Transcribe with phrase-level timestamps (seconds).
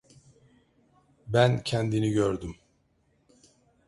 [1.27, 2.55] Ben kendini gördüm.